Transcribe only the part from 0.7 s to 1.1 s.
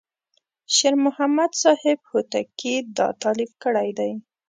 شیر